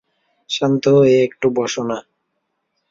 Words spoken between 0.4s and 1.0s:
শান্ত